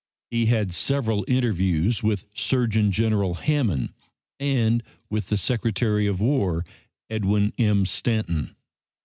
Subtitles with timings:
[0.31, 3.93] He had several interviews with Surgeon General Hammond
[4.39, 4.81] and
[5.11, 6.65] with the Secretary of War,
[7.11, 7.85] Edwin M.
[7.85, 8.55] Stanton.